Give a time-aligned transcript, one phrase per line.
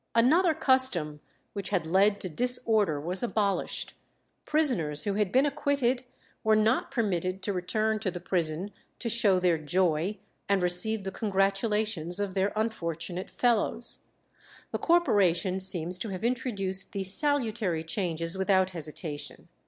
[0.15, 1.19] Another custom
[1.53, 3.93] which had led to disorder was abolished;
[4.45, 6.05] prisoners who had been acquitted
[6.43, 10.17] were not permitted to return to the prison to show their joy
[10.49, 13.99] and receive the congratulations of their unfortunate fellows.
[14.71, 19.49] The Corporation seems to have introduced these salutary changes without hesitation.